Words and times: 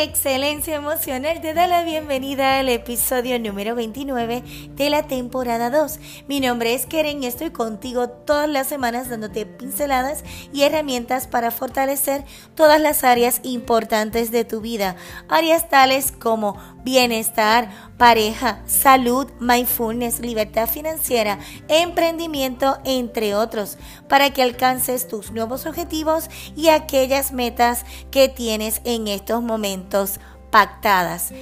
Excelencia 0.00 0.76
Emocional 0.76 1.42
te 1.42 1.52
da 1.52 1.66
la 1.66 1.84
bienvenida 1.84 2.58
al 2.58 2.70
episodio 2.70 3.38
número 3.38 3.74
29 3.74 4.42
de 4.74 4.90
la 4.90 5.02
temporada 5.02 5.68
2. 5.68 5.98
Mi 6.28 6.40
nombre 6.40 6.72
es 6.72 6.86
Keren 6.86 7.22
y 7.22 7.26
estoy 7.26 7.50
contigo 7.50 8.08
todas 8.08 8.48
las 8.48 8.66
semanas 8.66 9.10
dándote 9.10 9.44
pinceladas 9.44 10.24
y 10.50 10.62
herramientas 10.62 11.26
para 11.26 11.50
fortalecer 11.50 12.24
todas 12.54 12.80
las 12.80 13.04
áreas 13.04 13.40
importantes 13.42 14.30
de 14.30 14.46
tu 14.46 14.62
vida. 14.62 14.96
Áreas 15.28 15.68
tales 15.68 16.10
como 16.10 16.56
bienestar, 16.84 17.70
pareja, 17.96 18.60
salud, 18.66 19.28
mindfulness, 19.40 20.20
libertad 20.20 20.68
financiera, 20.68 21.38
emprendimiento, 21.68 22.78
entre 22.84 23.34
otros, 23.34 23.78
para 24.08 24.30
que 24.30 24.42
alcances 24.42 25.08
tus 25.08 25.30
nuevos 25.32 25.66
objetivos 25.66 26.28
y 26.56 26.68
aquellas 26.68 27.32
metas 27.32 27.84
que 28.10 28.28
tienes 28.28 28.80
en 28.84 29.08
estos 29.08 29.42
momentos 29.42 30.18
pactadas. 30.50 31.32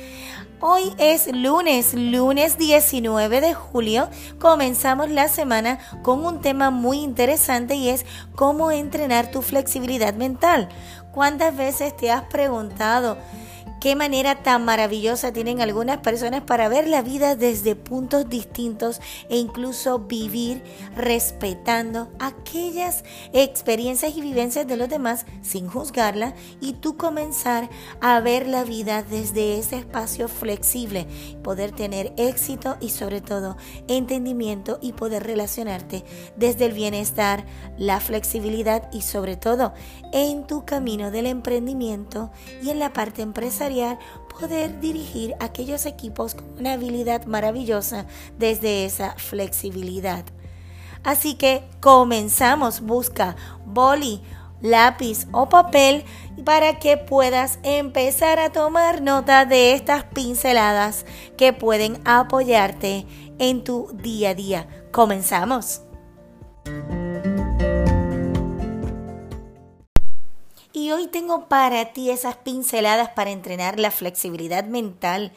Hoy 0.62 0.92
es 0.98 1.26
lunes, 1.32 1.94
lunes 1.94 2.58
19 2.58 3.40
de 3.40 3.54
julio. 3.54 4.10
Comenzamos 4.38 5.08
la 5.08 5.28
semana 5.28 5.78
con 6.02 6.26
un 6.26 6.42
tema 6.42 6.70
muy 6.70 6.98
interesante 6.98 7.76
y 7.76 7.88
es 7.88 8.04
cómo 8.34 8.70
entrenar 8.70 9.30
tu 9.30 9.40
flexibilidad 9.40 10.12
mental. 10.12 10.68
¿Cuántas 11.12 11.56
veces 11.56 11.96
te 11.96 12.10
has 12.10 12.24
preguntado 12.24 13.16
Qué 13.80 13.96
manera 13.96 14.42
tan 14.42 14.66
maravillosa 14.66 15.32
tienen 15.32 15.62
algunas 15.62 16.00
personas 16.00 16.42
para 16.42 16.68
ver 16.68 16.86
la 16.86 17.00
vida 17.00 17.34
desde 17.34 17.74
puntos 17.74 18.28
distintos 18.28 19.00
e 19.30 19.38
incluso 19.38 20.00
vivir 20.00 20.62
respetando 20.94 22.10
aquellas 22.18 23.04
experiencias 23.32 24.14
y 24.14 24.20
vivencias 24.20 24.66
de 24.66 24.76
los 24.76 24.90
demás 24.90 25.24
sin 25.40 25.66
juzgarla 25.66 26.34
y 26.60 26.74
tú 26.74 26.98
comenzar 26.98 27.70
a 28.02 28.20
ver 28.20 28.46
la 28.46 28.64
vida 28.64 29.02
desde 29.02 29.58
ese 29.58 29.78
espacio 29.78 30.28
flexible, 30.28 31.06
poder 31.42 31.72
tener 31.72 32.12
éxito 32.18 32.76
y 32.82 32.90
sobre 32.90 33.22
todo 33.22 33.56
entendimiento 33.88 34.78
y 34.82 34.92
poder 34.92 35.22
relacionarte 35.22 36.04
desde 36.36 36.66
el 36.66 36.74
bienestar, 36.74 37.46
la 37.78 37.98
flexibilidad 37.98 38.92
y 38.92 39.00
sobre 39.00 39.38
todo 39.38 39.72
en 40.12 40.46
tu 40.46 40.66
camino 40.66 41.10
del 41.10 41.24
emprendimiento 41.24 42.30
y 42.62 42.68
en 42.68 42.78
la 42.78 42.92
parte 42.92 43.22
empresarial 43.22 43.69
poder 44.38 44.80
dirigir 44.80 45.34
aquellos 45.40 45.86
equipos 45.86 46.34
con 46.34 46.46
una 46.58 46.72
habilidad 46.74 47.24
maravillosa 47.26 48.06
desde 48.38 48.84
esa 48.84 49.14
flexibilidad. 49.16 50.24
Así 51.02 51.34
que 51.34 51.64
comenzamos, 51.80 52.80
busca 52.80 53.36
boli, 53.64 54.22
lápiz 54.60 55.26
o 55.32 55.48
papel 55.48 56.04
para 56.44 56.78
que 56.78 56.96
puedas 56.96 57.58
empezar 57.62 58.38
a 58.38 58.50
tomar 58.50 59.00
nota 59.00 59.44
de 59.44 59.74
estas 59.74 60.04
pinceladas 60.04 61.06
que 61.36 61.52
pueden 61.52 62.00
apoyarte 62.04 63.06
en 63.38 63.64
tu 63.64 63.88
día 63.94 64.30
a 64.30 64.34
día. 64.34 64.68
Comenzamos. 64.92 65.82
Y 70.80 70.92
hoy 70.92 71.08
tengo 71.08 71.46
para 71.46 71.92
ti 71.92 72.08
esas 72.08 72.36
pinceladas 72.38 73.10
para 73.10 73.30
entrenar 73.30 73.78
la 73.78 73.90
flexibilidad 73.90 74.64
mental. 74.64 75.30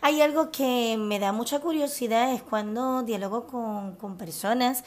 Hay 0.00 0.22
algo 0.22 0.52
que 0.52 0.96
me 0.96 1.18
da 1.18 1.32
mucha 1.32 1.58
curiosidad, 1.58 2.32
es 2.32 2.40
cuando 2.40 3.02
dialogo 3.02 3.48
con, 3.48 4.16
personas 4.16 4.84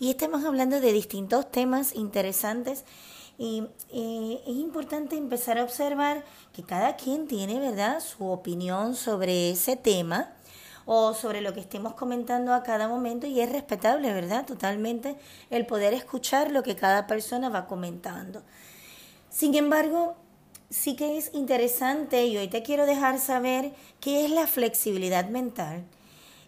y 0.00 0.08
estemos 0.08 0.42
hablando 0.46 0.80
de 0.80 0.94
distintos 0.94 1.50
temas 1.50 1.94
interesantes. 1.94 2.86
Y 3.36 3.64
es 3.90 4.56
importante 4.56 5.18
empezar 5.18 5.58
a 5.58 5.64
observar 5.64 6.24
que 6.54 6.62
cada 6.62 6.96
quien 6.96 7.28
tiene, 7.28 7.60
¿verdad?, 7.60 8.00
su 8.00 8.26
opinión 8.26 8.96
sobre 8.96 9.50
ese 9.50 9.76
tema 9.76 10.32
o 10.86 11.12
sobre 11.12 11.42
lo 11.42 11.52
que 11.52 11.60
estemos 11.60 11.92
comentando 11.92 12.54
a 12.54 12.62
cada 12.62 12.88
momento 12.88 13.26
y 13.26 13.38
es 13.42 13.52
respetable, 13.52 14.14
¿verdad? 14.14 14.46
Totalmente 14.46 15.14
el 15.50 15.66
poder 15.66 15.92
escuchar 15.92 16.50
lo 16.50 16.62
que 16.62 16.74
cada 16.74 17.06
persona 17.06 17.50
va 17.50 17.66
comentando. 17.66 18.42
Sin 19.32 19.54
embargo, 19.54 20.14
sí 20.68 20.94
que 20.94 21.16
es 21.16 21.30
interesante 21.32 22.26
y 22.26 22.36
hoy 22.36 22.48
te 22.48 22.62
quiero 22.62 22.84
dejar 22.84 23.18
saber 23.18 23.72
qué 23.98 24.26
es 24.26 24.30
la 24.30 24.46
flexibilidad 24.46 25.26
mental. 25.30 25.84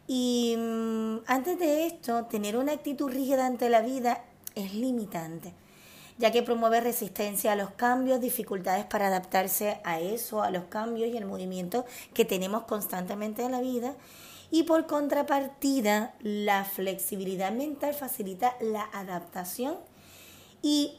Y 0.06 0.54
mm, 0.58 1.20
antes 1.26 1.58
de 1.58 1.86
esto, 1.86 2.26
tener 2.26 2.58
una 2.58 2.72
actitud 2.72 3.10
rígida 3.10 3.46
ante 3.46 3.70
la 3.70 3.80
vida 3.80 4.22
es 4.54 4.74
limitante, 4.74 5.54
ya 6.18 6.30
que 6.30 6.42
promueve 6.42 6.82
resistencia 6.82 7.52
a 7.52 7.56
los 7.56 7.70
cambios, 7.70 8.20
dificultades 8.20 8.84
para 8.84 9.06
adaptarse 9.06 9.80
a 9.82 9.98
eso, 10.00 10.42
a 10.42 10.50
los 10.50 10.64
cambios 10.64 11.08
y 11.08 11.16
el 11.16 11.24
movimiento 11.24 11.86
que 12.12 12.26
tenemos 12.26 12.64
constantemente 12.64 13.44
en 13.44 13.52
la 13.52 13.62
vida. 13.62 13.96
Y 14.50 14.64
por 14.64 14.86
contrapartida, 14.86 16.14
la 16.20 16.66
flexibilidad 16.66 17.50
mental 17.50 17.94
facilita 17.94 18.56
la 18.60 18.82
adaptación 18.92 19.78
y 20.60 20.98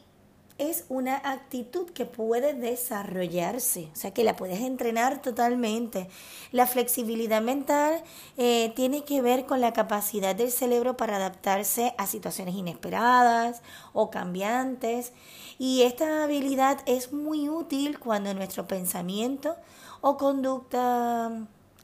es 0.58 0.84
una 0.88 1.16
actitud 1.16 1.90
que 1.90 2.06
puede 2.06 2.54
desarrollarse, 2.54 3.90
o 3.92 3.96
sea 3.96 4.14
que 4.14 4.24
la 4.24 4.36
puedes 4.36 4.60
entrenar 4.60 5.20
totalmente. 5.20 6.08
La 6.50 6.66
flexibilidad 6.66 7.42
mental 7.42 8.02
eh, 8.36 8.72
tiene 8.74 9.04
que 9.04 9.20
ver 9.20 9.44
con 9.44 9.60
la 9.60 9.72
capacidad 9.72 10.34
del 10.34 10.50
cerebro 10.50 10.96
para 10.96 11.16
adaptarse 11.16 11.94
a 11.98 12.06
situaciones 12.06 12.54
inesperadas 12.54 13.62
o 13.92 14.10
cambiantes 14.10 15.12
y 15.58 15.82
esta 15.82 16.24
habilidad 16.24 16.78
es 16.86 17.12
muy 17.12 17.48
útil 17.48 17.98
cuando 17.98 18.32
nuestro 18.32 18.66
pensamiento 18.66 19.56
o 20.00 20.16
conducta 20.16 21.30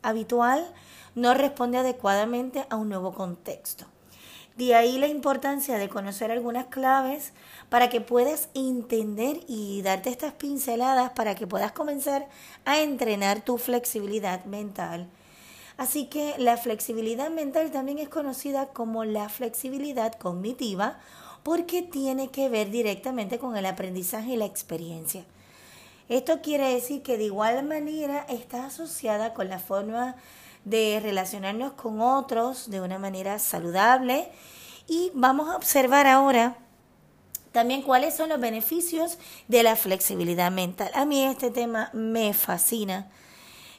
habitual 0.03 0.73
no 1.15 1.35
responde 1.35 1.79
adecuadamente 1.79 2.65
a 2.71 2.77
un 2.77 2.89
nuevo 2.89 3.13
contexto. 3.13 3.87
De 4.57 4.75
ahí 4.75 4.99
la 4.99 5.09
importancia 5.09 5.79
de 5.79 5.89
conocer 5.89 6.31
algunas 6.31 6.67
claves 6.67 7.33
para 7.71 7.89
que 7.89 8.03
puedas 8.03 8.49
entender 8.55 9.41
y 9.49 9.81
darte 9.83 10.11
estas 10.11 10.35
pinceladas 10.35 11.11
para 11.13 11.35
que 11.35 11.47
puedas 11.47 11.73
comenzar 11.73 12.29
a 12.67 12.81
entrenar 12.81 13.43
tu 13.43 13.57
flexibilidad 13.57 14.45
mental. 14.45 15.09
Así 15.79 16.07
que 16.07 16.35
la 16.37 16.59
flexibilidad 16.59 17.31
mental 17.31 17.71
también 17.71 17.99
es 17.99 18.11
conocida 18.11 18.67
como 18.67 19.05
la 19.05 19.31
flexibilidad 19.31 20.13
cognitiva 20.13 20.99
porque 21.43 21.83
tiene 21.83 22.29
que 22.29 22.49
ver 22.49 22.71
directamente 22.71 23.39
con 23.39 23.57
el 23.57 23.67
aprendizaje 23.67 24.35
y 24.35 24.37
la 24.37 24.45
experiencia. 24.45 25.25
Esto 26.09 26.41
quiere 26.43 26.75
decir 26.75 27.03
que 27.03 27.17
de 27.17 27.25
igual 27.25 27.65
manera 27.65 28.27
está 28.29 28.67
asociada 28.67 29.35
con 29.35 29.49
la 29.49 29.59
forma 29.59 30.17
de 30.65 31.01
relacionarnos 31.03 31.73
con 31.73 32.01
otros 32.01 32.71
de 32.71 32.81
una 32.81 32.99
manera 32.99 33.39
saludable 33.39 34.31
y 34.87 35.11
vamos 35.15 35.49
a 35.49 35.57
observar 35.57 36.07
ahora 36.07 36.57
también 37.53 37.83
cuáles 37.83 38.15
son 38.15 38.31
los 38.31 38.41
beneficios 38.41 39.19
de 39.47 39.63
la 39.63 39.77
flexibilidad 39.77 40.51
mental. 40.51 40.91
A 40.95 41.05
mí 41.05 41.23
este 41.25 41.51
tema 41.51 41.91
me 41.93 42.33
fascina. 42.33 43.11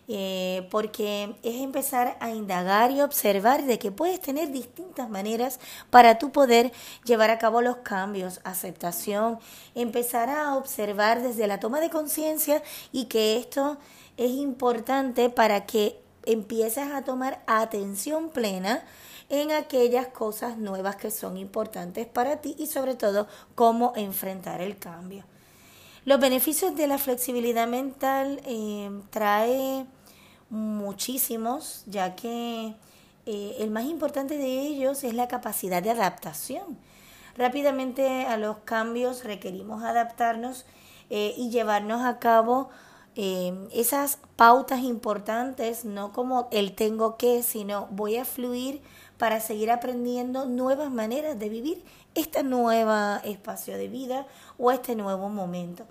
Eh, 0.09 0.67
porque 0.69 1.37
es 1.43 1.61
empezar 1.61 2.17
a 2.19 2.31
indagar 2.31 2.91
y 2.91 2.99
observar 2.99 3.63
de 3.63 3.79
que 3.79 3.89
puedes 3.89 4.19
tener 4.19 4.51
distintas 4.51 5.09
maneras 5.09 5.61
para 5.89 6.17
tú 6.17 6.33
poder 6.33 6.73
llevar 7.05 7.29
a 7.29 7.37
cabo 7.37 7.61
los 7.61 7.77
cambios, 7.77 8.41
aceptación, 8.43 9.39
empezar 9.75 10.29
a 10.29 10.55
observar 10.55 11.21
desde 11.21 11.47
la 11.47 11.61
toma 11.61 11.79
de 11.79 11.89
conciencia 11.89 12.61
y 12.91 13.05
que 13.05 13.37
esto 13.37 13.77
es 14.17 14.31
importante 14.31 15.29
para 15.29 15.65
que 15.65 16.01
empieces 16.25 16.91
a 16.91 17.03
tomar 17.03 17.41
atención 17.47 18.29
plena 18.29 18.83
en 19.29 19.51
aquellas 19.51 20.07
cosas 20.07 20.57
nuevas 20.57 20.97
que 20.97 21.11
son 21.11 21.37
importantes 21.37 22.07
para 22.07 22.41
ti 22.41 22.55
y 22.59 22.67
sobre 22.67 22.95
todo 22.95 23.27
cómo 23.55 23.93
enfrentar 23.95 24.61
el 24.61 24.77
cambio. 24.77 25.23
Los 26.05 26.19
beneficios 26.19 26.75
de 26.75 26.87
la 26.87 26.97
flexibilidad 26.97 27.65
mental 27.65 28.41
eh, 28.45 28.91
trae 29.09 29.85
muchísimos, 30.49 31.83
ya 31.87 32.13
que 32.13 32.75
eh, 33.25 33.55
el 33.59 33.71
más 33.71 33.85
importante 33.85 34.37
de 34.37 34.59
ellos 34.67 35.05
es 35.05 35.13
la 35.13 35.29
capacidad 35.29 35.81
de 35.81 35.91
adaptación. 35.91 36.77
Rápidamente 37.37 38.25
a 38.25 38.35
los 38.35 38.57
cambios 38.59 39.23
requerimos 39.23 39.81
adaptarnos 39.81 40.65
eh, 41.09 41.33
y 41.37 41.49
llevarnos 41.49 42.01
a 42.03 42.19
cabo 42.19 42.69
esas 43.15 44.17
pautas 44.35 44.81
importantes, 44.81 45.85
no 45.85 46.11
como 46.13 46.47
el 46.51 46.73
tengo 46.73 47.17
que, 47.17 47.43
sino 47.43 47.87
voy 47.91 48.17
a 48.17 48.25
fluir 48.25 48.81
para 49.17 49.39
seguir 49.39 49.71
aprendiendo 49.71 50.45
nuevas 50.45 50.91
maneras 50.91 51.37
de 51.37 51.49
vivir 51.49 51.83
este 52.15 52.43
nuevo 52.43 52.93
espacio 53.23 53.77
de 53.77 53.87
vida 53.87 54.27
o 54.57 54.71
este 54.71 54.95
nuevo 54.95 55.29
momento. 55.29 55.85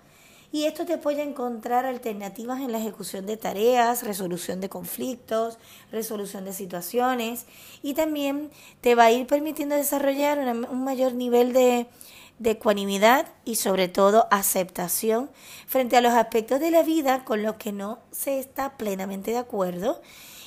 Y 0.51 0.65
esto 0.65 0.85
te 0.85 0.93
apoya 0.93 1.23
a 1.23 1.27
encontrar 1.27 1.87
alternativas 1.87 2.61
en 2.61 2.71
la 2.71 2.77
ejecución 2.77 3.25
de 3.25 3.37
tareas, 3.37 4.03
resolución 4.03 4.61
de 4.61 4.69
conflictos, 4.69 5.57
resolución 5.91 6.45
de 6.45 6.53
situaciones 6.53 7.47
y 7.81 7.95
también 7.95 8.51
te 8.79 8.93
va 8.93 9.05
a 9.05 9.11
ir 9.11 9.25
permitiendo 9.25 9.73
desarrollar 9.73 10.37
un 10.37 10.83
mayor 10.83 11.15
nivel 11.15 11.53
de, 11.53 11.87
de 12.39 12.51
ecuanimidad 12.51 13.27
y 13.45 13.55
sobre 13.55 13.87
todo 13.87 14.27
aceptación 14.31 15.29
frente 15.67 15.97
a 15.97 16.01
los 16.01 16.13
aspectos 16.13 16.59
de 16.59 16.71
la 16.71 16.83
vida 16.83 17.23
con 17.23 17.43
los 17.43 17.55
que 17.55 17.71
no 17.71 17.99
se 18.11 18.39
está 18.39 18.77
plenamente 18.77 19.31
de 19.31 19.37
acuerdo 19.37 20.01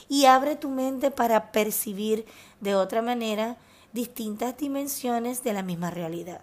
y 0.08 0.26
abre 0.26 0.56
tu 0.56 0.68
mente 0.68 1.10
para 1.10 1.52
percibir 1.52 2.26
de 2.60 2.74
otra 2.74 3.02
manera 3.02 3.56
distintas 3.92 4.56
dimensiones 4.56 5.42
de 5.42 5.52
la 5.52 5.62
misma 5.62 5.90
realidad. 5.90 6.42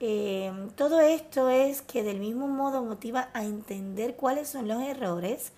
Eh, 0.00 0.52
todo 0.74 1.00
esto 1.00 1.48
es 1.48 1.82
que 1.82 2.02
del 2.02 2.18
mismo 2.18 2.48
modo 2.48 2.82
motiva 2.82 3.28
a 3.34 3.44
entender 3.44 4.16
cuáles 4.16 4.48
son 4.48 4.66
los 4.66 4.82
errores 4.82 5.52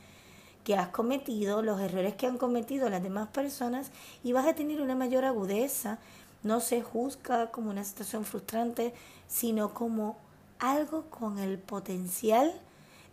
que 0.65 0.77
has 0.77 0.89
cometido, 0.89 1.63
los 1.63 1.81
errores 1.81 2.15
que 2.15 2.27
han 2.27 2.39
cometido 2.39 2.89
las 2.89 3.03
demás 3.03 3.29
personas 3.29 3.91
y 4.23 4.33
vas 4.33 4.47
a 4.47 4.55
tener 4.55 4.81
una 4.81 4.95
mayor 4.95 5.25
agudeza. 5.25 5.99
No 6.45 6.61
se 6.61 6.81
juzga 6.83 7.51
como 7.51 7.71
una 7.71 7.83
situación 7.83 8.25
frustrante, 8.25 8.95
sino 9.27 9.75
como 9.75 10.17
algo 10.61 11.11
con 11.11 11.41
el 11.41 11.59
potencial 11.59 12.53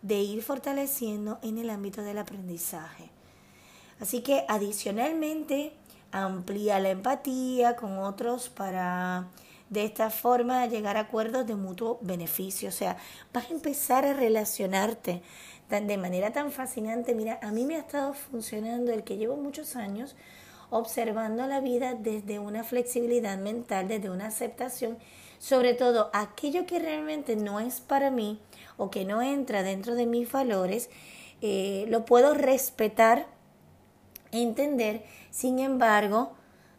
de 0.02 0.20
ir 0.20 0.42
fortaleciendo 0.42 1.38
en 1.42 1.58
el 1.58 1.70
ámbito 1.70 2.02
del 2.02 2.18
aprendizaje. 2.18 3.10
Así 4.00 4.22
que 4.22 4.44
adicionalmente 4.48 5.72
amplía 6.12 6.78
la 6.78 6.90
empatía 6.90 7.76
con 7.76 7.98
otros 7.98 8.48
para 8.48 9.28
de 9.70 9.84
esta 9.84 10.10
forma 10.10 10.66
llegar 10.66 10.98
a 10.98 11.00
acuerdos 11.00 11.46
de 11.46 11.54
mutuo 11.54 11.98
beneficio. 12.02 12.68
O 12.68 12.72
sea, 12.72 12.98
vas 13.32 13.48
a 13.48 13.54
empezar 13.54 14.04
a 14.04 14.12
relacionarte 14.12 15.22
de 15.70 15.96
manera 15.96 16.32
tan 16.32 16.52
fascinante. 16.52 17.14
Mira, 17.14 17.38
a 17.42 17.50
mí 17.50 17.64
me 17.64 17.76
ha 17.76 17.78
estado 17.78 18.12
funcionando 18.12 18.92
el 18.92 19.04
que 19.04 19.16
llevo 19.16 19.36
muchos 19.36 19.74
años 19.74 20.14
observando 20.72 21.46
la 21.46 21.60
vida 21.60 21.94
desde 21.94 22.38
una 22.38 22.64
flexibilidad 22.64 23.36
mental, 23.36 23.88
desde 23.88 24.08
una 24.08 24.28
aceptación, 24.28 24.96
sobre 25.38 25.74
todo 25.74 26.08
aquello 26.14 26.64
que 26.64 26.78
realmente 26.78 27.36
no 27.36 27.60
es 27.60 27.80
para 27.80 28.10
mí 28.10 28.40
o 28.78 28.90
que 28.90 29.04
no 29.04 29.20
entra 29.20 29.62
dentro 29.62 29.94
de 29.94 30.06
mis 30.06 30.32
valores, 30.32 30.88
eh, 31.42 31.84
lo 31.88 32.06
puedo 32.06 32.32
respetar, 32.32 33.26
entender, 34.30 35.04
sin 35.30 35.58
embargo, 35.58 36.32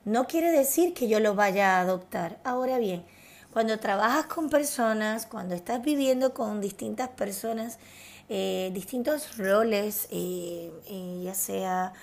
no 0.05 0.25
quiere 0.25 0.51
decir 0.51 0.95
que 0.95 1.07
yo 1.07 1.19
lo 1.19 1.35
vaya 1.35 1.77
a 1.77 1.81
adoptar. 1.81 2.39
Ahora 2.43 2.79
bien, 2.79 3.05
cuando 3.51 3.79
trabajas 3.79 4.25
con 4.25 4.49
personas, 4.49 5.27
cuando 5.27 5.53
estás 5.53 5.83
viviendo 5.83 6.33
con 6.33 6.61
distintas 6.61 7.09
personas, 7.09 7.77
eh, 8.27 8.71
distintos 8.73 9.37
roles, 9.37 10.07
eh, 10.09 10.71
ya 11.23 11.35
sea 11.35 11.93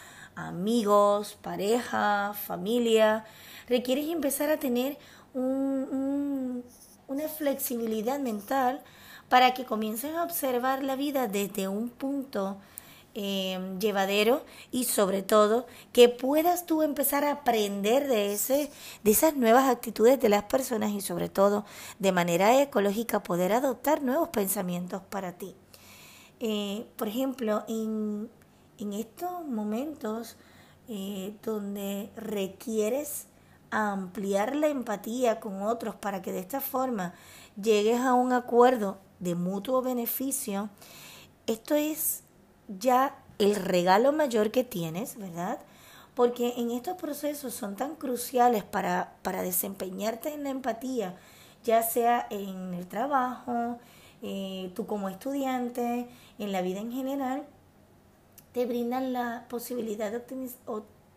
amigos, 0.49 1.39
pareja, 1.41 2.33
familia, 2.35 3.25
requieres 3.69 4.09
empezar 4.09 4.51
a 4.51 4.59
tener 4.59 4.99
una 5.35 6.63
flexibilidad 7.37 8.19
mental 8.19 8.83
para 9.29 9.55
que 9.55 9.65
comiencen 9.65 10.17
a 10.17 10.25
observar 10.25 10.83
la 10.83 10.97
vida 10.97 11.29
desde 11.29 11.69
un 11.69 11.89
punto 11.89 12.59
llevadero 13.15 14.45
y 14.71 14.85
sobre 14.85 15.23
todo 15.23 15.67
que 15.93 16.09
puedas 16.09 16.65
tú 16.67 16.83
empezar 16.83 17.25
a 17.25 17.33
aprender 17.33 18.07
de 18.07 18.33
ese 18.33 18.71
de 19.03 19.11
esas 19.11 19.35
nuevas 19.35 19.69
actitudes 19.69 20.21
de 20.21 20.29
las 20.29 20.45
personas 20.45 20.93
y 20.93 21.01
sobre 21.01 21.29
todo 21.29 21.65
de 21.99 22.13
manera 22.13 22.63
ecológica 22.63 23.23
poder 23.23 23.53
adoptar 23.53 24.03
nuevos 24.03 24.29
pensamientos 24.29 25.03
para 25.11 25.33
ti. 25.33 25.57
Eh, 26.39 26.87
por 26.97 27.09
ejemplo, 27.09 27.65
en, 27.69 28.31
estos 28.93 29.45
momentos 29.47 30.37
eh, 30.89 31.35
donde 31.43 32.11
requieres 32.17 33.27
ampliar 33.71 34.57
la 34.57 34.69
empatía 34.69 35.39
con 35.39 35.63
otros 35.63 35.95
para 35.95 36.23
que 36.23 36.33
de 36.33 36.41
esta 36.41 36.61
forma 36.61 37.15
llegues 37.61 38.01
a 38.01 38.15
un 38.15 38.33
acuerdo 38.33 38.99
de 39.21 39.35
mutuo 39.35 39.83
beneficio, 39.83 40.71
esto 41.47 41.75
es 41.75 42.23
ya 42.67 43.17
el 43.39 43.55
regalo 43.55 44.13
mayor 44.13 44.51
que 44.51 44.65
tienes, 44.65 45.17
¿verdad? 45.17 45.59
Porque 46.15 46.55
en 46.57 46.71
estos 46.71 46.97
procesos 46.97 47.55
son 47.55 47.77
tan 47.77 47.95
cruciales 47.95 48.65
para, 48.65 49.15
para 49.23 49.43
desempeñarte 49.43 50.35
en 50.35 50.45
la 50.45 50.51
empatía, 50.51 51.17
ya 51.65 51.83
sea 51.83 52.27
en 52.31 52.75
el 52.75 52.87
trabajo, 52.87 53.79
eh, 54.23 54.71
tú 54.75 54.87
como 54.87 55.09
estudiante, 55.09 56.09
en 56.39 56.53
la 56.53 56.63
vida 56.63 56.81
en 56.81 56.93
general, 56.93 57.47
te 58.53 58.67
brindan 58.67 59.13
la 59.13 59.47
posibilidad 59.49 60.11
de 60.11 60.23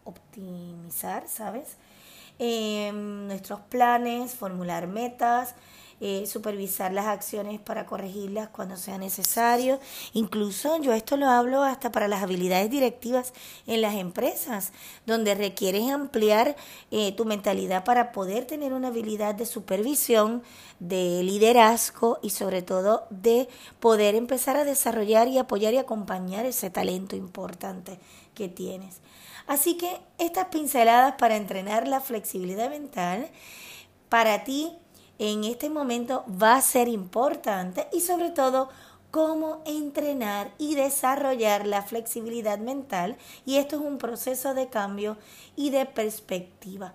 optimizar, 0.03 1.27
¿sabes? 1.27 1.77
Em, 2.39 3.27
nuestros 3.27 3.59
planes, 3.62 4.35
formular 4.35 4.88
metas, 4.88 5.56
eh, 6.01 6.25
supervisar 6.27 6.91
las 6.91 7.05
acciones 7.05 7.59
para 7.59 7.85
corregirlas 7.85 8.49
cuando 8.49 8.77
sea 8.77 8.97
necesario. 8.97 9.79
Incluso 10.13 10.77
yo 10.81 10.93
esto 10.93 11.17
lo 11.17 11.29
hablo 11.29 11.63
hasta 11.63 11.91
para 11.91 12.07
las 12.07 12.23
habilidades 12.23 12.69
directivas 12.69 13.33
en 13.67 13.81
las 13.81 13.95
empresas, 13.95 14.73
donde 15.05 15.35
requieres 15.35 15.89
ampliar 15.89 16.55
eh, 16.91 17.13
tu 17.13 17.25
mentalidad 17.25 17.83
para 17.83 18.11
poder 18.11 18.45
tener 18.45 18.73
una 18.73 18.89
habilidad 18.89 19.35
de 19.35 19.45
supervisión, 19.45 20.43
de 20.79 21.23
liderazgo 21.23 22.19
y 22.21 22.31
sobre 22.31 22.61
todo 22.61 23.05
de 23.09 23.47
poder 23.79 24.15
empezar 24.15 24.57
a 24.57 24.65
desarrollar 24.65 25.27
y 25.27 25.37
apoyar 25.37 25.73
y 25.73 25.77
acompañar 25.77 26.45
ese 26.45 26.69
talento 26.69 27.15
importante 27.15 27.99
que 28.33 28.49
tienes. 28.49 29.01
Así 29.47 29.77
que 29.77 29.99
estas 30.17 30.47
pinceladas 30.47 31.15
para 31.17 31.35
entrenar 31.35 31.87
la 31.87 32.01
flexibilidad 32.01 32.69
mental 32.69 33.29
para 34.09 34.43
ti 34.43 34.77
en 35.31 35.45
este 35.45 35.69
momento 35.69 36.25
va 36.29 36.55
a 36.55 36.61
ser 36.61 36.89
importante 36.89 37.87
y 37.93 38.01
sobre 38.01 38.29
todo 38.29 38.67
cómo 39.09 39.61
entrenar 39.65 40.51
y 40.57 40.75
desarrollar 40.75 41.65
la 41.65 41.81
flexibilidad 41.81 42.59
mental 42.59 43.15
y 43.45 43.55
esto 43.55 43.77
es 43.77 43.83
un 43.83 43.99
proceso 43.99 44.53
de 44.53 44.67
cambio 44.67 45.17
y 45.55 45.69
de 45.69 45.85
perspectiva. 45.85 46.93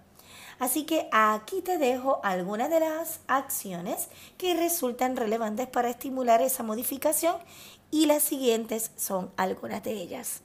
Así 0.58 0.84
que 0.84 1.08
aquí 1.10 1.62
te 1.62 1.78
dejo 1.78 2.20
algunas 2.22 2.68
de 2.68 2.80
las 2.80 3.20
acciones 3.28 4.08
que 4.36 4.54
resultan 4.54 5.16
relevantes 5.16 5.66
para 5.66 5.88
estimular 5.88 6.42
esa 6.42 6.62
modificación 6.62 7.36
y 7.90 8.04
las 8.04 8.24
siguientes 8.24 8.90
son 8.96 9.30
algunas 9.38 9.82
de 9.84 9.92
ellas. 9.92 10.42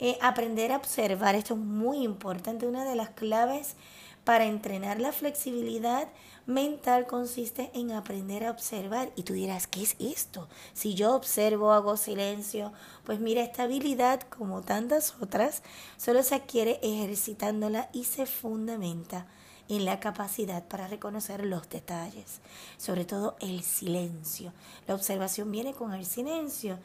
Eh, 0.00 0.18
aprender 0.20 0.72
a 0.72 0.78
observar, 0.78 1.36
esto 1.36 1.54
es 1.54 1.60
muy 1.60 1.98
importante, 1.98 2.66
una 2.66 2.84
de 2.84 2.96
las 2.96 3.10
claves 3.10 3.76
para 4.24 4.46
entrenar 4.46 5.00
la 5.00 5.12
flexibilidad 5.12 6.08
mental 6.46 7.06
consiste 7.06 7.70
en 7.74 7.92
aprender 7.92 8.44
a 8.44 8.50
observar. 8.50 9.12
Y 9.16 9.22
tú 9.22 9.34
dirás, 9.34 9.66
¿qué 9.66 9.82
es 9.82 9.96
esto? 9.98 10.48
Si 10.72 10.94
yo 10.94 11.14
observo, 11.14 11.72
hago 11.72 11.96
silencio, 11.96 12.72
pues 13.04 13.20
mira, 13.20 13.42
esta 13.42 13.64
habilidad, 13.64 14.20
como 14.22 14.62
tantas 14.62 15.14
otras, 15.20 15.62
solo 15.96 16.22
se 16.22 16.34
adquiere 16.34 16.80
ejercitándola 16.82 17.88
y 17.92 18.04
se 18.04 18.26
fundamenta 18.26 19.26
en 19.68 19.84
la 19.84 19.98
capacidad 19.98 20.66
para 20.66 20.88
reconocer 20.88 21.44
los 21.44 21.68
detalles, 21.70 22.40
sobre 22.76 23.04
todo 23.04 23.36
el 23.40 23.62
silencio. 23.62 24.52
La 24.86 24.94
observación 24.94 25.50
viene 25.50 25.72
con 25.72 25.94
el 25.94 26.04
silencio, 26.04 26.78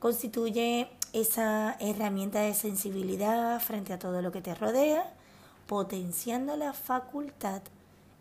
constituye 0.00 0.90
esa 1.12 1.76
herramienta 1.78 2.40
de 2.40 2.54
sensibilidad 2.54 3.60
frente 3.60 3.92
a 3.92 4.00
todo 4.00 4.20
lo 4.20 4.32
que 4.32 4.42
te 4.42 4.54
rodea, 4.54 5.14
potenciando 5.66 6.56
la 6.56 6.72
facultad 6.72 7.62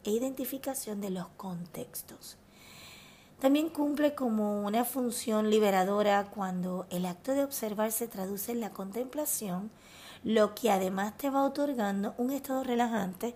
e 0.03 0.11
identificación 0.11 1.01
de 1.01 1.09
los 1.09 1.27
contextos. 1.37 2.37
También 3.39 3.69
cumple 3.69 4.15
como 4.15 4.61
una 4.65 4.85
función 4.85 5.49
liberadora 5.49 6.25
cuando 6.33 6.85
el 6.89 7.05
acto 7.05 7.33
de 7.33 7.43
observar 7.43 7.91
se 7.91 8.07
traduce 8.07 8.53
en 8.53 8.61
la 8.61 8.69
contemplación, 8.69 9.69
lo 10.23 10.55
que 10.55 10.71
además 10.71 11.17
te 11.17 11.29
va 11.29 11.43
otorgando 11.43 12.13
un 12.17 12.31
estado 12.31 12.63
relajante 12.63 13.35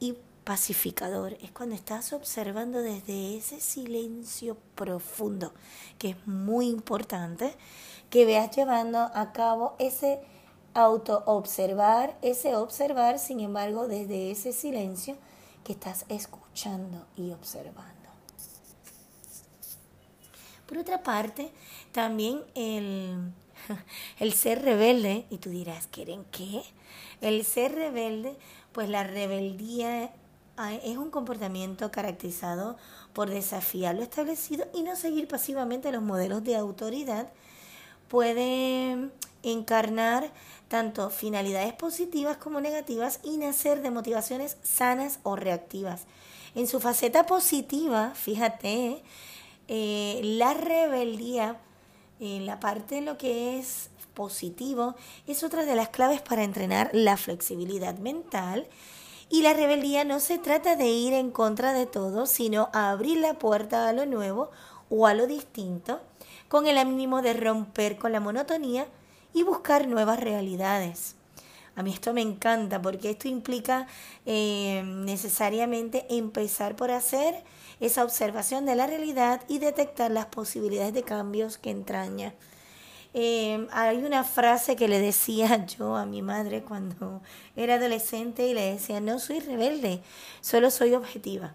y 0.00 0.16
pacificador. 0.44 1.34
Es 1.42 1.50
cuando 1.50 1.74
estás 1.74 2.14
observando 2.14 2.80
desde 2.80 3.36
ese 3.36 3.60
silencio 3.60 4.56
profundo, 4.74 5.52
que 5.98 6.10
es 6.10 6.26
muy 6.26 6.68
importante, 6.68 7.54
que 8.08 8.24
veas 8.24 8.56
llevando 8.56 8.98
a 8.98 9.32
cabo 9.34 9.76
ese 9.78 10.20
auto-observar, 10.78 12.16
ese 12.22 12.54
observar, 12.54 13.18
sin 13.18 13.40
embargo, 13.40 13.88
desde 13.88 14.30
ese 14.30 14.52
silencio 14.52 15.16
que 15.64 15.72
estás 15.72 16.04
escuchando 16.08 17.04
y 17.16 17.32
observando. 17.32 18.08
Por 20.66 20.78
otra 20.78 21.02
parte, 21.02 21.50
también 21.90 22.44
el, 22.54 23.32
el 24.20 24.32
ser 24.32 24.62
rebelde, 24.62 25.26
y 25.30 25.38
tú 25.38 25.50
dirás, 25.50 25.88
¿quieren 25.88 26.24
qué? 26.30 26.62
El 27.20 27.44
ser 27.44 27.74
rebelde, 27.74 28.36
pues 28.70 28.88
la 28.88 29.02
rebeldía 29.02 30.12
ah, 30.56 30.74
es 30.74 30.96
un 30.96 31.10
comportamiento 31.10 31.90
caracterizado 31.90 32.76
por 33.14 33.30
desafiar 33.30 33.96
lo 33.96 34.02
establecido 34.02 34.68
y 34.72 34.82
no 34.82 34.94
seguir 34.94 35.26
pasivamente 35.26 35.90
los 35.90 36.02
modelos 36.02 36.44
de 36.44 36.54
autoridad. 36.54 37.32
Puede 38.06 39.10
encarnar 39.52 40.30
tanto 40.68 41.10
finalidades 41.10 41.72
positivas 41.72 42.36
como 42.36 42.60
negativas 42.60 43.20
y 43.22 43.38
nacer 43.38 43.82
de 43.82 43.90
motivaciones 43.90 44.56
sanas 44.62 45.18
o 45.22 45.36
reactivas. 45.36 46.02
En 46.54 46.66
su 46.66 46.80
faceta 46.80 47.26
positiva, 47.26 48.12
fíjate, 48.14 49.02
eh, 49.68 50.20
la 50.22 50.54
rebeldía, 50.54 51.60
en 52.20 52.46
la 52.46 52.60
parte 52.60 52.96
de 52.96 53.00
lo 53.02 53.18
que 53.18 53.58
es 53.58 53.90
positivo, 54.14 54.94
es 55.26 55.44
otra 55.44 55.64
de 55.64 55.76
las 55.76 55.88
claves 55.90 56.20
para 56.20 56.42
entrenar 56.42 56.90
la 56.92 57.16
flexibilidad 57.16 57.96
mental. 57.98 58.66
Y 59.30 59.42
la 59.42 59.52
rebeldía 59.52 60.04
no 60.04 60.20
se 60.20 60.38
trata 60.38 60.74
de 60.74 60.88
ir 60.88 61.12
en 61.12 61.30
contra 61.30 61.74
de 61.74 61.86
todo, 61.86 62.26
sino 62.26 62.70
abrir 62.72 63.18
la 63.18 63.34
puerta 63.34 63.88
a 63.88 63.92
lo 63.92 64.06
nuevo 64.06 64.50
o 64.90 65.06
a 65.06 65.12
lo 65.12 65.26
distinto, 65.26 66.00
con 66.48 66.66
el 66.66 66.78
ánimo 66.78 67.20
de 67.20 67.34
romper 67.34 67.98
con 67.98 68.10
la 68.10 68.20
monotonía 68.20 68.86
y 69.32 69.42
buscar 69.42 69.88
nuevas 69.88 70.20
realidades. 70.20 71.16
A 71.76 71.82
mí 71.84 71.92
esto 71.92 72.12
me 72.12 72.22
encanta 72.22 72.82
porque 72.82 73.10
esto 73.10 73.28
implica 73.28 73.86
eh, 74.26 74.82
necesariamente 74.84 76.06
empezar 76.10 76.74
por 76.74 76.90
hacer 76.90 77.44
esa 77.78 78.02
observación 78.02 78.66
de 78.66 78.74
la 78.74 78.88
realidad 78.88 79.42
y 79.46 79.58
detectar 79.58 80.10
las 80.10 80.26
posibilidades 80.26 80.92
de 80.92 81.04
cambios 81.04 81.56
que 81.56 81.70
entraña. 81.70 82.34
Eh, 83.14 83.66
hay 83.70 83.98
una 83.98 84.24
frase 84.24 84.76
que 84.76 84.88
le 84.88 84.98
decía 84.98 85.66
yo 85.78 85.96
a 85.96 86.04
mi 86.04 86.20
madre 86.20 86.62
cuando 86.62 87.22
era 87.56 87.74
adolescente 87.74 88.46
y 88.48 88.54
le 88.54 88.72
decía, 88.72 89.00
no 89.00 89.18
soy 89.18 89.40
rebelde, 89.40 90.02
solo 90.40 90.70
soy 90.70 90.94
objetiva. 90.94 91.54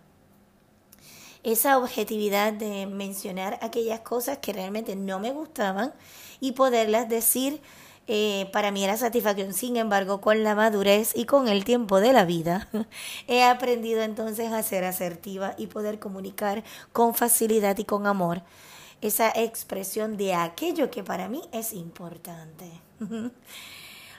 Esa 1.44 1.78
objetividad 1.78 2.54
de 2.54 2.86
mencionar 2.88 3.60
aquellas 3.62 4.00
cosas 4.00 4.38
que 4.38 4.54
realmente 4.54 4.96
no 4.96 5.20
me 5.20 5.32
gustaban 5.32 5.94
y 6.40 6.54
poderlas 6.54 7.10
decir 7.10 7.62
eh, 8.08 8.50
para 8.52 8.72
mí 8.72 8.84
era 8.84 8.98
satisfacción. 8.98 9.54
Sin 9.54 9.78
embargo, 9.78 10.22
con 10.22 10.44
la 10.44 10.56
madurez 10.56 11.14
y 11.16 11.26
con 11.26 11.48
el 11.48 11.64
tiempo 11.64 12.00
de 12.00 12.14
la 12.14 12.26
vida, 12.26 12.70
he 13.28 13.44
aprendido 13.44 14.02
entonces 14.02 14.52
a 14.52 14.64
ser 14.64 14.84
asertiva 14.84 15.54
y 15.58 15.68
poder 15.68 16.00
comunicar 16.00 16.64
con 16.92 17.14
facilidad 17.14 17.78
y 17.78 17.86
con 17.86 18.08
amor 18.08 18.42
esa 19.04 19.30
expresión 19.36 20.16
de 20.16 20.34
aquello 20.34 20.90
que 20.90 21.04
para 21.04 21.28
mí 21.28 21.42
es 21.52 21.74
importante. 21.74 22.66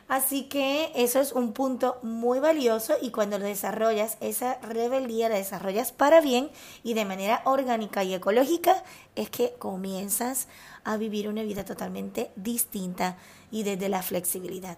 Así 0.07 0.45
que 0.45 0.93
eso 0.95 1.19
es 1.21 1.33
un 1.33 1.53
punto 1.53 1.99
muy 2.03 2.39
valioso 2.39 2.95
y 3.01 3.11
cuando 3.11 3.39
lo 3.39 3.47
desarrollas, 3.47 4.19
esa 4.21 4.59
rebeldía 4.61 5.31
la 5.31 5.37
desarrollas 5.37 5.93
para 5.93 6.21
bien 6.21 6.51
y 6.83 6.93
de 6.93 7.07
manera 7.07 7.41
orgánica 7.47 8.05
y 8.05 8.13
ecológica, 8.13 8.85
es 9.17 9.31
que 9.31 9.55
comienzas 9.59 10.49
a 10.85 10.99
vivir 10.99 11.29
una 11.29 11.43
vida 11.43 11.65
totalmente 11.65 12.31
distinta 12.37 13.17
y 13.51 13.63
desde 13.63 13.89
la 13.89 14.03
flexibilidad. 14.03 14.77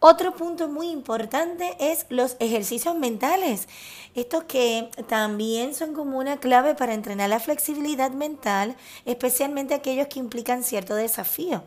Otro 0.00 0.36
punto 0.36 0.68
muy 0.68 0.90
importante 0.90 1.74
es 1.80 2.04
los 2.10 2.36
ejercicios 2.38 2.94
mentales. 2.94 3.68
Estos 4.14 4.44
que 4.44 4.90
también 5.08 5.74
son 5.74 5.94
como 5.94 6.18
una 6.18 6.40
clave 6.40 6.74
para 6.74 6.92
entrenar 6.92 7.30
la 7.30 7.40
flexibilidad 7.40 8.10
mental, 8.10 8.76
especialmente 9.06 9.72
aquellos 9.72 10.08
que 10.08 10.18
implican 10.18 10.62
cierto 10.62 10.94
desafío. 10.94 11.62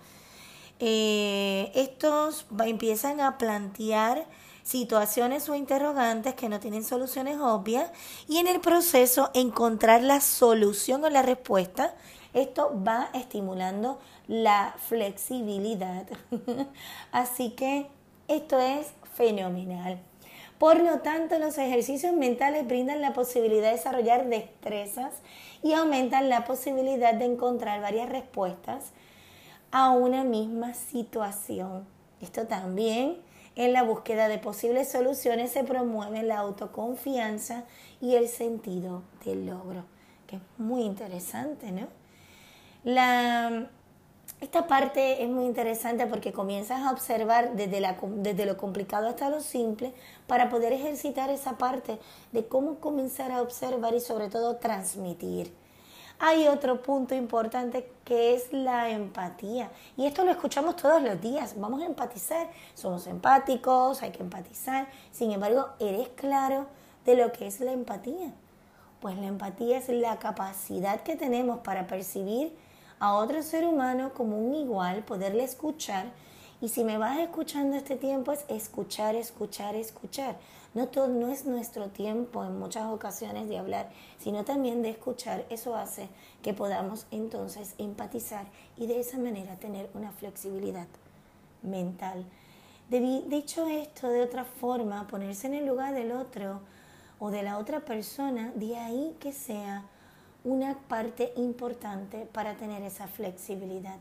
Eh, 0.80 1.72
estos 1.76 2.46
empiezan 2.64 3.20
a 3.22 3.38
plantear 3.38 4.26
situaciones 4.64 5.48
o 5.48 5.56
interrogantes 5.56 6.36
que 6.36 6.50
no 6.50 6.60
tienen 6.60 6.84
soluciones 6.84 7.38
obvias 7.40 7.90
y 8.28 8.38
en 8.38 8.48
el 8.48 8.60
proceso 8.60 9.32
encontrar 9.34 10.04
la 10.04 10.20
solución 10.20 11.04
o 11.06 11.10
la 11.10 11.22
respuesta, 11.22 11.96
esto 12.34 12.72
va 12.86 13.10
estimulando 13.14 14.00
la 14.28 14.76
flexibilidad. 14.78 16.06
Así 17.12 17.52
que 17.52 17.88
esto 18.28 18.60
es 18.60 18.88
fenomenal. 19.16 20.00
Por 20.60 20.82
lo 20.82 21.00
tanto, 21.00 21.40
los 21.40 21.58
ejercicios 21.58 22.14
mentales 22.14 22.68
brindan 22.68 23.00
la 23.00 23.14
posibilidad 23.14 23.68
de 23.68 23.78
desarrollar 23.78 24.28
destrezas 24.28 25.14
y 25.64 25.74
aumentan 25.74 26.30
la 26.30 26.46
posibilidad 26.46 27.14
de 27.14 27.26
encontrar 27.26 27.82
varias 27.82 28.10
respuestas 28.10 28.92
a 29.78 29.92
una 29.92 30.24
misma 30.24 30.74
situación. 30.74 31.86
Esto 32.20 32.48
también 32.48 33.18
en 33.56 33.74
la 33.74 33.84
búsqueda 33.84 34.28
de 34.28 34.40
posibles 34.40 34.90
soluciones 34.90 35.52
se 35.52 35.64
promueve 35.64 36.24
la 36.24 36.40
autoconfianza 36.40 37.64
y 38.02 38.16
el 38.16 38.28
sentido 38.28 39.04
del 39.24 39.46
logro, 39.46 39.84
que 40.26 40.38
es 40.38 40.42
muy 40.58 40.82
interesante, 40.82 41.72
¿no? 41.72 41.90
La, 42.84 43.70
esta 44.42 44.66
parte 44.66 45.22
es 45.22 45.30
muy 45.30 45.46
interesante 45.46 46.08
porque 46.08 46.34
comienzas 46.34 46.82
a 46.82 46.92
observar 46.92 47.56
desde, 47.56 47.80
la, 47.80 47.98
desde 48.02 48.48
lo 48.48 48.58
complicado 48.58 49.08
hasta 49.08 49.30
lo 49.30 49.42
simple 49.42 49.94
para 50.26 50.50
poder 50.50 50.74
ejercitar 50.74 51.30
esa 51.30 51.60
parte 51.60 52.00
de 52.32 52.48
cómo 52.48 52.80
comenzar 52.80 53.32
a 53.32 53.44
observar 53.44 53.94
y 53.94 54.00
sobre 54.00 54.30
todo 54.30 54.56
transmitir. 54.56 55.54
Hay 56.20 56.48
otro 56.48 56.82
punto 56.82 57.14
importante 57.14 57.92
que 58.04 58.34
es 58.34 58.52
la 58.52 58.90
empatía. 58.90 59.70
Y 59.96 60.08
esto 60.08 60.26
lo 60.26 60.32
escuchamos 60.32 60.76
todos 60.76 61.00
los 61.02 61.22
días. 61.22 61.54
Vamos 61.60 61.84
a 61.84 61.86
empatizar. 61.86 62.50
Somos 62.74 63.06
empáticos, 63.06 64.02
hay 64.02 64.10
que 64.10 64.24
empatizar. 64.24 64.88
Sin 65.12 65.32
embargo, 65.32 65.70
¿eres 65.80 66.10
claro 66.10 66.66
de 67.06 67.16
lo 67.16 67.32
que 67.32 67.46
es 67.46 67.60
la 67.60 67.72
empatía? 67.72 68.34
Pues 69.00 69.16
la 69.16 69.28
empatía 69.28 69.78
es 69.78 69.90
la 69.90 70.18
capacidad 70.18 71.02
que 71.02 71.16
tenemos 71.16 71.60
para 71.60 71.86
percibir 71.86 72.58
a 73.00 73.14
otro 73.14 73.44
ser 73.44 73.68
humano 73.68 74.12
como 74.16 74.40
un 74.40 74.56
igual, 74.56 75.04
poderle 75.04 75.44
escuchar. 75.44 76.08
Y 76.62 76.70
si 76.70 76.84
me 76.84 76.98
vas 76.98 77.20
escuchando 77.20 77.78
este 77.78 77.96
tiempo 77.96 78.32
es 78.32 78.44
escuchar, 78.48 79.14
escuchar, 79.14 79.76
escuchar. 79.76 80.36
No, 80.78 80.90
todo, 80.90 81.08
no 81.08 81.30
es 81.30 81.48
nuestro 81.48 81.88
tiempo 81.88 82.46
en 82.46 82.60
muchas 82.60 82.86
ocasiones 82.86 83.50
de 83.50 83.58
hablar, 83.58 83.90
sino 84.20 84.46
también 84.46 84.84
de 84.84 84.92
escuchar. 84.92 85.44
Eso 85.50 85.76
hace 85.76 86.08
que 86.44 86.54
podamos 86.54 87.08
entonces 87.10 87.74
empatizar 87.80 88.46
y 88.78 88.86
de 88.86 89.00
esa 89.00 89.18
manera 89.18 89.56
tener 89.56 89.90
una 89.96 90.12
flexibilidad 90.12 90.86
mental. 91.64 92.26
dicho 92.92 93.66
esto 93.66 94.10
de 94.10 94.22
otra 94.22 94.46
forma, 94.46 95.08
ponerse 95.08 95.48
en 95.48 95.56
el 95.56 95.66
lugar 95.66 95.96
del 95.96 96.12
otro 96.12 96.60
o 97.18 97.32
de 97.32 97.42
la 97.42 97.58
otra 97.58 97.80
persona, 97.80 98.52
de 98.54 98.78
ahí 98.78 99.18
que 99.20 99.34
sea 99.34 99.84
una 100.44 100.78
parte 100.88 101.34
importante 101.38 102.28
para 102.32 102.54
tener 102.54 102.84
esa 102.84 103.08
flexibilidad. 103.08 103.98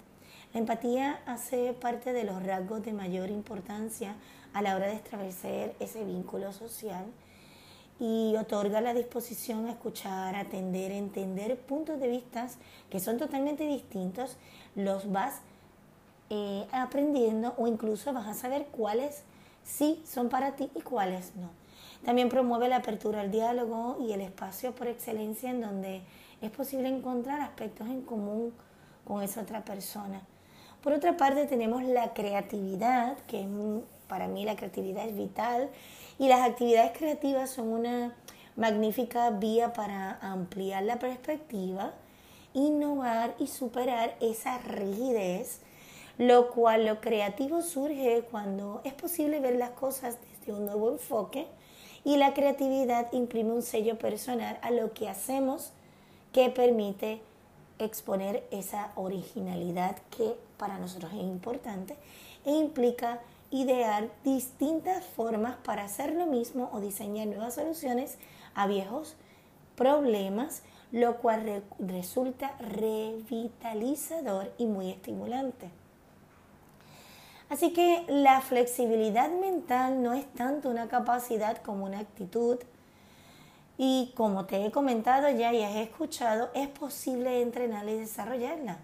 La 0.52 0.60
empatía 0.60 1.20
hace 1.24 1.72
parte 1.72 2.12
de 2.12 2.24
los 2.24 2.42
rasgos 2.42 2.84
de 2.84 2.92
mayor 2.92 3.30
importancia 3.30 4.14
a 4.56 4.62
la 4.62 4.74
hora 4.74 4.86
de 4.86 4.94
establecer 4.94 5.76
ese 5.80 6.02
vínculo 6.02 6.50
social 6.50 7.04
y 8.00 8.34
otorga 8.36 8.80
la 8.80 8.94
disposición 8.94 9.66
a 9.66 9.72
escuchar, 9.72 10.34
atender, 10.34 10.92
entender 10.92 11.58
puntos 11.58 12.00
de 12.00 12.08
vista 12.08 12.48
que 12.88 12.98
son 12.98 13.18
totalmente 13.18 13.66
distintos, 13.66 14.38
los 14.74 15.12
vas 15.12 15.42
eh, 16.30 16.66
aprendiendo 16.72 17.52
o 17.58 17.66
incluso 17.66 18.14
vas 18.14 18.26
a 18.26 18.32
saber 18.32 18.68
cuáles 18.68 19.24
sí 19.62 20.02
son 20.06 20.30
para 20.30 20.56
ti 20.56 20.70
y 20.74 20.80
cuáles 20.80 21.36
no. 21.36 21.50
También 22.06 22.30
promueve 22.30 22.68
la 22.68 22.76
apertura 22.76 23.20
al 23.20 23.30
diálogo 23.30 23.98
y 24.00 24.12
el 24.12 24.22
espacio 24.22 24.74
por 24.74 24.86
excelencia 24.86 25.50
en 25.50 25.60
donde 25.60 26.00
es 26.40 26.50
posible 26.50 26.88
encontrar 26.88 27.42
aspectos 27.42 27.88
en 27.88 28.00
común 28.00 28.54
con 29.04 29.22
esa 29.22 29.42
otra 29.42 29.66
persona. 29.66 30.22
Por 30.82 30.94
otra 30.94 31.18
parte 31.18 31.44
tenemos 31.44 31.82
la 31.82 32.14
creatividad, 32.14 33.18
que 33.26 33.44
para 34.08 34.28
mí 34.28 34.44
la 34.44 34.56
creatividad 34.56 35.06
es 35.06 35.16
vital 35.16 35.70
y 36.18 36.28
las 36.28 36.48
actividades 36.48 36.96
creativas 36.96 37.50
son 37.50 37.68
una 37.68 38.14
magnífica 38.56 39.30
vía 39.30 39.72
para 39.72 40.18
ampliar 40.20 40.82
la 40.82 40.98
perspectiva, 40.98 41.92
innovar 42.54 43.34
y 43.38 43.48
superar 43.48 44.16
esa 44.20 44.58
rigidez, 44.58 45.60
lo 46.18 46.50
cual 46.50 46.86
lo 46.86 47.00
creativo 47.00 47.60
surge 47.60 48.24
cuando 48.30 48.80
es 48.84 48.94
posible 48.94 49.40
ver 49.40 49.56
las 49.56 49.70
cosas 49.70 50.16
desde 50.30 50.52
un 50.52 50.64
nuevo 50.64 50.90
enfoque 50.90 51.46
y 52.04 52.16
la 52.16 52.32
creatividad 52.32 53.12
imprime 53.12 53.52
un 53.52 53.62
sello 53.62 53.98
personal 53.98 54.58
a 54.62 54.70
lo 54.70 54.92
que 54.94 55.08
hacemos 55.08 55.72
que 56.32 56.48
permite 56.50 57.20
exponer 57.78 58.46
esa 58.50 58.92
originalidad 58.94 59.96
que 60.16 60.34
para 60.56 60.78
nosotros 60.78 61.12
es 61.12 61.20
importante 61.20 61.96
e 62.46 62.52
implica 62.52 63.20
idear 63.50 64.10
distintas 64.24 65.04
formas 65.04 65.56
para 65.56 65.84
hacer 65.84 66.14
lo 66.14 66.26
mismo 66.26 66.70
o 66.72 66.80
diseñar 66.80 67.26
nuevas 67.26 67.54
soluciones 67.54 68.18
a 68.54 68.66
viejos 68.66 69.16
problemas, 69.76 70.62
lo 70.92 71.18
cual 71.18 71.62
resulta 71.78 72.56
revitalizador 72.58 74.52
y 74.58 74.66
muy 74.66 74.90
estimulante. 74.90 75.70
Así 77.48 77.72
que 77.72 78.04
la 78.08 78.40
flexibilidad 78.40 79.30
mental 79.30 80.02
no 80.02 80.14
es 80.14 80.26
tanto 80.32 80.68
una 80.68 80.88
capacidad 80.88 81.58
como 81.58 81.84
una 81.84 82.00
actitud, 82.00 82.58
y 83.78 84.12
como 84.16 84.46
te 84.46 84.64
he 84.64 84.70
comentado 84.70 85.28
ya 85.30 85.52
y 85.52 85.62
has 85.62 85.76
escuchado, 85.76 86.50
es 86.54 86.68
posible 86.68 87.42
entrenarla 87.42 87.90
y 87.90 87.98
desarrollarla. 87.98 88.78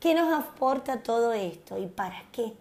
¿Qué 0.00 0.14
nos 0.14 0.32
aporta 0.32 1.02
todo 1.02 1.32
esto 1.32 1.76
y 1.76 1.86
para 1.86 2.22
qué? 2.32 2.54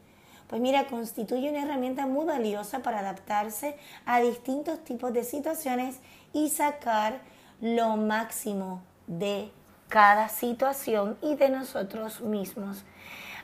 Pues 0.48 0.62
mira, 0.62 0.88
constituye 0.88 1.50
una 1.50 1.63
herramienta 1.63 2.08
muy 2.08 2.25
valiosa 2.25 2.80
para 2.80 3.00
adaptarse 3.00 3.77
a 4.06 4.22
distintos 4.22 4.84
tipos 4.84 5.12
de 5.13 5.24
situaciones 5.24 6.00
y 6.32 6.50
sacar 6.50 7.20
lo 7.60 7.98
máximo 7.98 8.82
de 9.08 9.51
cada 9.89 10.30
situación 10.30 11.18
y 11.22 11.36
de 11.36 11.50
nosotros 11.50 12.22
mismos. 12.22 12.84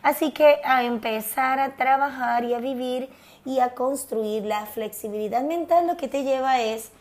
Así 0.01 0.31
que 0.31 0.59
a 0.65 0.83
empezar 0.83 1.59
a 1.59 1.75
trabajar 1.75 2.43
y 2.43 2.53
a 2.53 2.59
vivir 2.59 3.09
y 3.45 3.59
a 3.59 3.73
construir 3.73 4.43
la 4.43 4.65
flexibilidad 4.65 5.43
mental 5.43 5.87
lo 5.87 5.97
que 5.97 6.07
te 6.07 6.23
lleva 6.23 6.61
es 6.61 6.91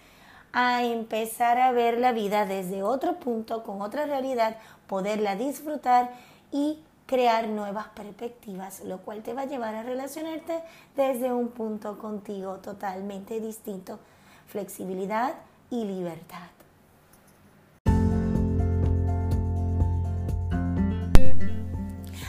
a 0.53 0.85
empezar 0.85 1.59
a 1.59 1.73
ver 1.73 1.99
la 1.99 2.13
vida 2.13 2.45
desde 2.45 2.83
otro 2.83 3.19
punto, 3.19 3.63
con 3.63 3.83
otra 3.83 4.07
realidad, 4.07 4.57
poderla 4.87 5.35
disfrutar 5.35 6.11
y 6.53 6.79
crear 7.07 7.49
nuevas 7.49 7.89
perspectivas, 7.89 8.81
lo 8.81 8.99
cual 8.99 9.23
te 9.23 9.35
va 9.35 9.43
a 9.43 9.47
llevar 9.47 9.75
a 9.75 9.83
relacionarte 9.83 10.63
desde 10.97 11.33
un 11.33 11.49
punto 11.49 11.99
contigo 11.99 12.57
totalmente 12.57 13.41
distinto, 13.41 13.99
flexibilidad 14.47 15.35
y 15.71 15.85
libertad. 15.85 16.49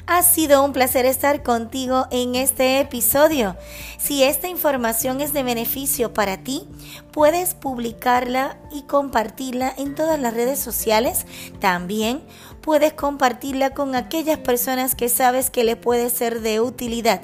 Ha 0.06 0.22
sido 0.22 0.64
un 0.64 0.74
placer 0.74 1.06
estar 1.06 1.44
contigo 1.44 2.08
en 2.12 2.36
este 2.36 2.82
episodio. 2.82 3.56
Si 3.98 4.24
esta 4.24 4.50
información 4.50 5.22
es 5.22 5.32
de 5.32 5.44
beneficio 5.44 6.14
para 6.14 6.44
ti, 6.44 6.68
puedes 7.12 7.56
publicarla 7.56 8.58
y 8.70 8.82
compartirla 8.84 9.74
en 9.78 9.96
todas 9.96 10.20
las 10.20 10.34
redes 10.34 10.60
sociales. 10.60 11.26
También 11.60 12.22
puedes 12.64 12.94
compartirla 12.94 13.72
con 13.72 13.94
aquellas 13.94 14.40
personas 14.40 14.96
que 14.96 15.10
sabes 15.10 15.50
que 15.50 15.66
le 15.66 15.76
puede 15.76 16.10
ser 16.10 16.40
de 16.40 16.62
utilidad. 16.62 17.22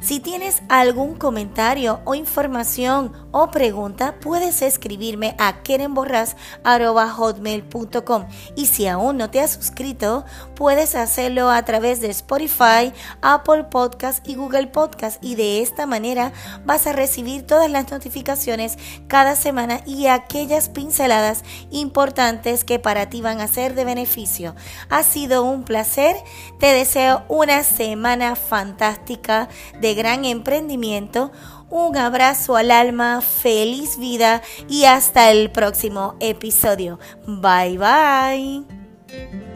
Si 0.00 0.20
tienes 0.20 0.62
algún 0.68 1.16
comentario 1.16 2.00
o 2.04 2.14
información 2.14 3.12
o 3.32 3.50
pregunta, 3.50 4.20
puedes 4.20 4.62
escribirme 4.62 5.34
a 5.38 5.60
kerenborras.hotmail.com 5.62 8.26
y 8.54 8.66
si 8.66 8.86
aún 8.86 9.16
no 9.16 9.28
te 9.30 9.40
has 9.40 9.54
suscrito, 9.54 10.24
puedes 10.54 10.94
hacerlo 10.94 11.50
a 11.50 11.64
través 11.64 12.00
de 12.00 12.10
Spotify, 12.10 12.92
Apple 13.22 13.64
Podcast 13.64 14.24
y 14.28 14.36
Google 14.36 14.68
Podcast 14.68 15.20
y 15.22 15.34
de 15.34 15.62
esta 15.62 15.86
manera 15.86 16.32
vas 16.64 16.86
a 16.86 16.92
recibir 16.92 17.44
todas 17.46 17.70
las 17.70 17.90
notificaciones 17.90 18.78
cada 19.08 19.34
semana 19.34 19.80
y 19.84 20.06
aquellas 20.06 20.68
pinceladas 20.68 21.42
importantes 21.70 22.62
que 22.64 22.78
para 22.78 23.08
ti 23.08 23.20
van 23.20 23.40
a 23.40 23.48
ser 23.48 23.74
de 23.74 23.84
beneficio. 23.84 24.54
Ha 24.90 25.02
sido 25.02 25.42
un 25.42 25.64
placer, 25.64 26.14
te 26.60 26.68
deseo 26.68 27.24
una 27.28 27.64
semana 27.64 28.36
fantástica 28.36 29.48
gran 29.94 30.24
emprendimiento. 30.24 31.30
Un 31.70 31.96
abrazo 31.96 32.56
al 32.56 32.70
alma, 32.70 33.20
feliz 33.20 33.98
vida 33.98 34.42
y 34.68 34.84
hasta 34.84 35.30
el 35.30 35.50
próximo 35.50 36.16
episodio. 36.20 36.98
Bye 37.26 37.78
bye. 37.78 39.47